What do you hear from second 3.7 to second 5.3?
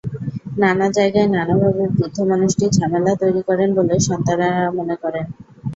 বলে সন্তানেরা মনে করেন।